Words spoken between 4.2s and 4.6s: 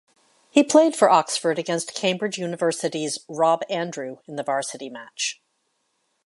in the